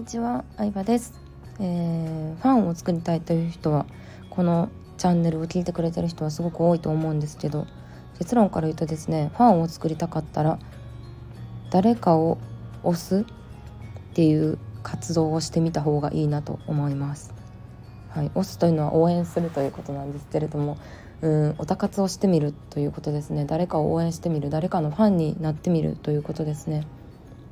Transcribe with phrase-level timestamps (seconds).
[0.00, 1.12] にちは、相葉です、
[1.60, 3.84] えー、ファンを作りたいという人は
[4.30, 7.66] このチャンネルを聞いてくれてる人はすごく多いと思うんですけど
[8.18, 10.58] 結論から言うとですねファンを作りたかったら
[11.70, 12.38] 誰かを
[12.82, 17.34] 押すっていう活動をしてみた方がいいなと思います。
[18.08, 20.78] はい、押すというのは応援するということなんですけれども
[21.20, 26.86] うんおたかつをしてみるということですね誰かを応援してみる誰かのファンになってみるということですね。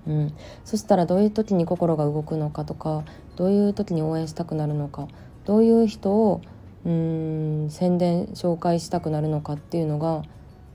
[0.08, 3.04] うん、そしたらどういう時に心が動くのかとか
[3.36, 5.06] どういう時に応援したくなるのか
[5.44, 6.40] どういう人を
[6.84, 10.22] うん宣伝紹介したくなるのかっていうのが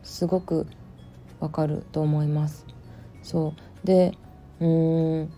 [0.03, 0.67] すごく
[1.39, 2.65] わかると思います。
[3.23, 3.87] そう。
[3.87, 4.17] で
[4.59, 5.29] うん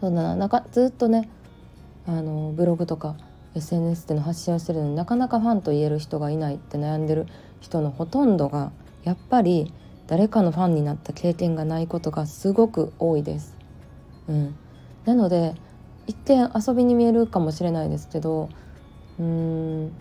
[0.00, 0.36] そうだな。
[0.36, 1.30] なんかずっとね
[2.06, 3.16] あのブログとか
[3.54, 7.26] SNS での発信をしてるのになかなかファンと言える人がいないって悩んでる
[7.60, 8.72] 人のほとんどが
[9.04, 9.72] やっぱり
[10.10, 13.56] 誰かのファンになった経験がないことがすごく多いです。
[14.28, 14.56] うん、
[15.04, 15.54] なので
[16.08, 18.48] 一見遊びに見えるかもしれないですけど
[19.20, 19.92] うーん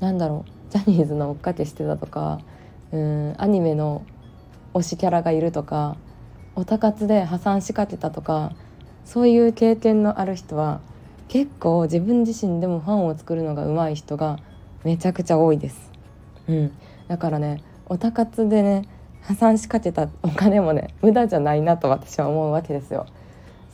[0.00, 2.40] なんだろうジャニーズの追っかけしてたとか
[2.92, 4.06] うんアニメの
[4.72, 5.98] 推しキャラがいるとか
[6.56, 8.54] オタ活で破産しかけたとか
[9.04, 10.80] そういう経験のある人は
[11.28, 14.38] 結構自分自身でもファンを作るのが上手い人が
[14.82, 15.92] めちゃくちゃ多いです。
[16.48, 16.72] うん、
[17.06, 18.88] だからねオタ活でね
[19.22, 23.06] 破産しかけたお金もね無駄じゃないなと私は思うわけですよ。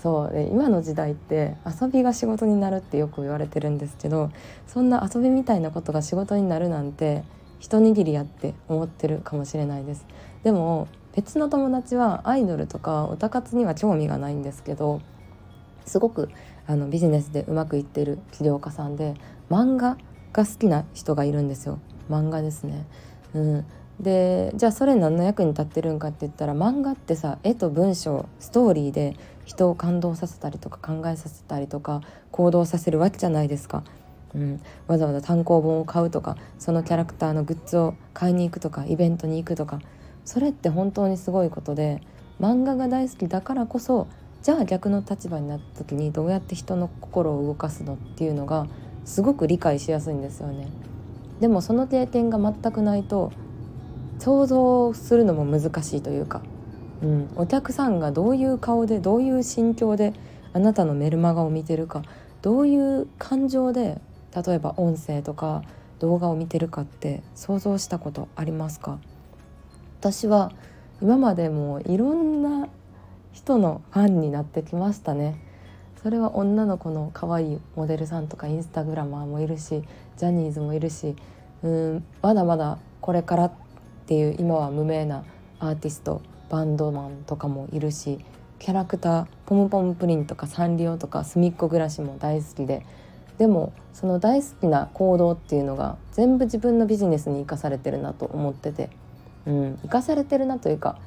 [0.03, 4.31] そうで今の時代って遊びが仕事になるってよく言われてるんですけど
[4.67, 7.25] そんな遊びみたいなことが仕事になるなんて
[7.59, 10.07] 一握りやって思ってるかもしれないです。
[10.43, 15.01] でも別の友達はアイドルとかオタ活には興味がないんですけど
[15.87, 16.29] すごく
[16.67, 19.15] あのビジネスでうまくいってる起業家さんで
[19.49, 19.97] 漫画
[20.33, 21.79] が好きな人がいるんですよ
[22.11, 22.85] 漫画ですね。
[23.33, 23.65] うん、
[24.01, 33.85] でじゃあそれ何の役に立ってるんかって言ったら漫画ってさ絵と文章ストーリーで人を感動させたりとか考えさせたりとか行動させるわけじゃないですか。
[34.35, 39.79] うん、わざわざ単行本を買うとかそのキャラクターのグッズを買いに行くとかイベントに行くとか
[40.25, 42.03] それって本当にすごいことで
[42.41, 44.09] 漫画が大好きだからこそ
[44.43, 48.67] じゃあ逆の立場になった時にどうやって人の心を動かすのっていうのが
[49.05, 50.69] すごく理解しやすいんですよね。
[51.41, 53.33] でもその経験が全くないと
[54.19, 56.43] 想像するのも難しいというか、
[57.03, 60.15] うん、お客さんがどういう顔でどういう心境で
[60.53, 62.03] あなたのメルマガを見てるか
[62.43, 64.01] どういう感情で
[64.35, 65.63] 例えば音声とか
[65.99, 68.99] 動画を見てるかって想像したことありますか？
[70.01, 70.53] 私は
[71.01, 72.69] 今までもいろんな
[73.33, 75.41] 人のファンになってきましたね。
[76.03, 79.83] それは女の子の可愛いモデルさんとかインスタグラマーもいるし
[80.19, 81.17] ジャニーズもいるし
[81.63, 83.51] うんまだまだこれから
[84.05, 85.25] っていう今は無名な
[85.59, 86.21] アーティスト
[86.51, 88.19] バンドマンとかもいるし
[88.59, 92.85] キャラクターポムポムプリンとかサンリオとかすみっこ暮らしも大好きで
[93.39, 98.91] でもその大好きな行動っていうのが全部自分のビジネスに生かされてるなと思ってて、
[99.47, 100.99] うん、生かされてるなというか、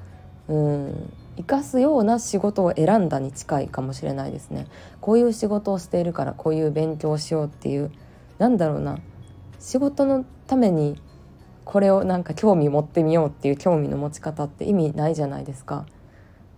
[0.48, 4.68] うん、生かすような仕事を選んだに近いかもしれないですね。
[5.00, 7.92] こういう仕事をしているからこういう勉強をしようっていう
[8.40, 8.98] なんだろうな
[9.60, 11.00] 仕事のために
[11.68, 15.86] これをなんか興味持ってみようっていう興味の持ち方って意味ないじゃないですか。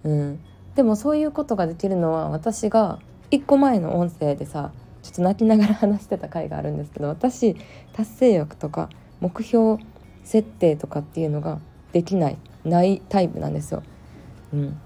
[0.04, 0.40] うん、
[0.76, 3.00] でもそういうことができるのは私が
[3.32, 4.72] 1個前の音声でさ
[5.02, 7.56] ちょっと泣きながら話してた回があるんですけど私
[7.92, 8.90] 達成欲とか
[9.20, 9.82] 目標
[10.24, 11.60] 設定とかっていうのが
[11.92, 13.82] できないないタイプなんですよ。
[14.54, 14.80] うん、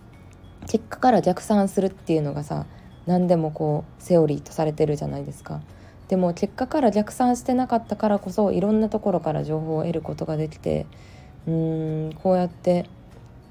[0.67, 2.65] 結果から逆算するっていうのがさ
[3.07, 5.59] 何でもこうセオリーとされてるじゃないですか。
[6.07, 10.85] でも結果から逆算してなかったからこそいろんなところから情報を得ることができて
[11.47, 12.89] うーんこうやって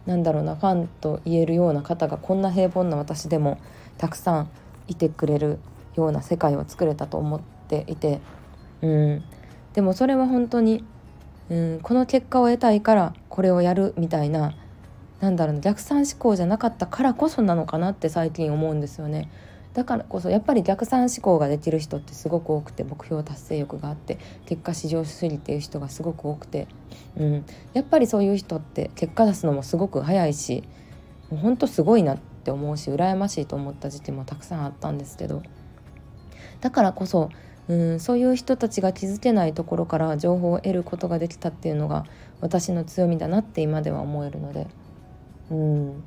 [0.07, 3.59] なんだろうなファンと言えるような方がこんな平凡な私でも
[3.99, 4.51] たくさん
[4.89, 5.59] いてくれる
[5.97, 8.21] ような世界を作れたと思っていて
[8.83, 9.25] うん
[9.75, 10.85] でもそれは本当に
[11.51, 14.55] うんこの結果を得たいからこれをやるみたいな
[15.21, 19.31] なんだろうな逆算思考じゃなかったからこそなのかなって最近思うんですよね。
[19.75, 26.69] だからこそやっぱり逆算思考ができる人ってすごく多くて目標達成欲があって結果至上主義っていう人がすごく多くて、
[27.17, 30.63] うん、やっぱりそういう人って結果出すのもすごく早いし
[31.31, 35.43] もうほんとすごいなって思うし羨ましいと思った時期もたくさんあったんですけど。
[36.61, 37.29] だからこそ、
[37.69, 42.05] うん、そういう人たちが気づけないところから情報を得ることができたっていうのが
[42.41, 44.69] 私の強みだなって今では思えるので、
[45.51, 46.05] うん、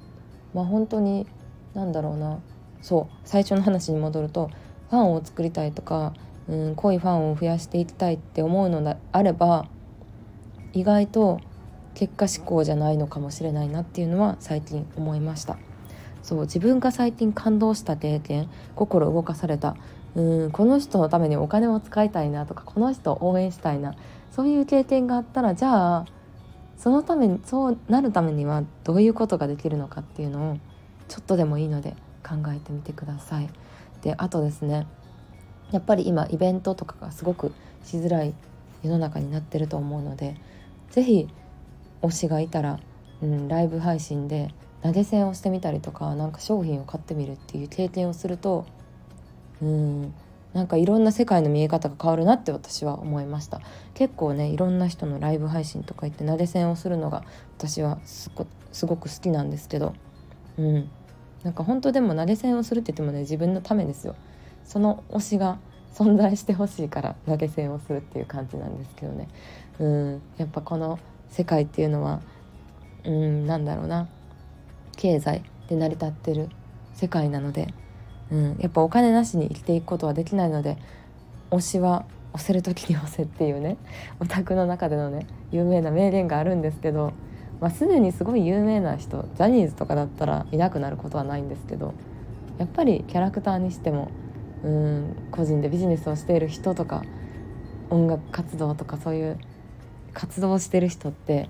[0.54, 1.28] まあ本当に
[1.74, 2.40] 何だろうな。
[2.86, 4.52] そう最初の話に戻ると
[4.92, 6.14] ファンを作りたいとか、
[6.48, 9.66] うん、濃いファンを増やしていきたいって思うのであれば
[10.72, 11.42] 意外と
[11.96, 15.58] 結果志向じゃないのかもしれないなっていうのは最近思いました。
[16.22, 19.76] そう自分が最近感動した経験心動かされた
[20.16, 23.96] うんこの人のためにお金を使いたいなとかこの人を応援したいな
[24.32, 26.06] そういう経験があったらじゃあ
[26.78, 30.58] そのためにそうなるためにはどういうことができるのかっていうのを
[31.08, 31.96] ちょっとでもいいので
[32.28, 33.50] 考えてみてください。
[34.02, 34.88] であとですね
[35.72, 37.52] やっぱり今イベントとかがすごく
[37.84, 38.34] しづらい
[38.84, 40.36] 世の中になってると思うので
[40.92, 41.28] 是非
[42.02, 42.80] 推しがいたら、
[43.22, 48.66] うん、ライブ配信で投げ銭をしてみたりとかなんか商品を買ってみるっていう経験をすると
[49.62, 50.14] うん
[50.54, 53.62] なんかいろんな世界の見え方が変わるなって私は思いました
[53.94, 57.24] 結構ねいろんな人のライブ配信とか行って投げ銭をするのが
[57.58, 58.30] 私はす
[58.86, 59.94] ごく好きなんですけど
[60.58, 60.90] うん
[61.46, 64.16] なんか本当でも投げ銭をするって言ってもね自分のためですよ。
[64.66, 65.60] その推しが
[65.94, 69.30] 存在してほしいから投げ銭をするっていう感じなんですけどね。
[69.80, 70.22] うん。
[70.38, 71.00] やっぱこの
[71.30, 72.20] 世界っていうのは
[73.06, 74.10] うんなんだろうな。
[74.98, 76.50] 経済で成り立ってる
[76.94, 77.74] 世界なので、
[78.32, 80.78] うん、やっぱお金なしに生きていくことはできないので
[81.52, 83.78] 推しは押せる時に押せっていうね
[84.20, 87.14] オタクの中でのね有名な名言があるんですけど、
[87.62, 91.94] まあ、すでにすごい有名な人ジャニーズとかだったらいなくなることはないんですけど
[92.58, 94.12] やっぱりキャラクターにしても
[94.64, 97.04] うん個人でビジネスをしている人とか
[97.90, 99.38] 音楽活動とかそういう
[100.14, 101.50] 活動をしてる人って、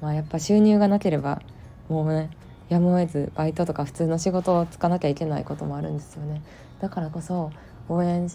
[0.00, 1.42] まあ、やっぱ収入がなければ
[1.88, 2.30] もうね
[2.68, 6.40] やむを得ずバイトとか普通の仕事をつかなきゃいけないこともあるんですよね。
[6.80, 7.50] だからこそ
[7.88, 8.28] 応援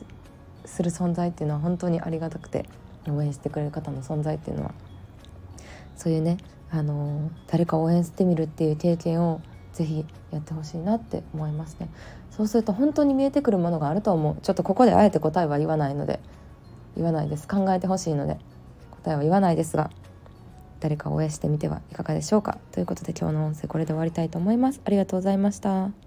[0.65, 2.67] する存在っていうのは本当にありがたくて
[3.07, 4.73] 応援してくれる方の存在っていうのは
[5.95, 6.37] そういうね
[6.75, 9.41] あの誰か応援してみるっていう経験を
[9.71, 11.89] ぜひやってほしいなって思いますね。
[12.31, 14.37] そうすると本当に見えてくるものがあると思う。
[14.41, 16.19] ちょっとここであえて答えは言わないので。
[16.95, 17.47] 言わないです。
[17.47, 18.37] 考えてほしいので。
[19.03, 19.89] 答えは言わないですが。
[20.79, 22.57] 誰か応援してみてはいかがでしょうか。
[22.71, 24.81] ということで今日の音声これで終わりたいと思います。
[24.83, 26.04] ありがとうございました。